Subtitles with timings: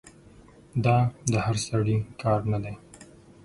[0.85, 0.97] دا
[1.31, 2.75] د هر سړي کار نه دی.